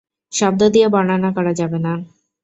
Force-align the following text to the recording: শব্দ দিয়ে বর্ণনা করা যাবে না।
শব্দ 0.33 0.61
দিয়ে 0.73 0.87
বর্ণনা 0.93 1.29
করা 1.37 1.51
যাবে 1.53 1.79
না। 1.79 1.93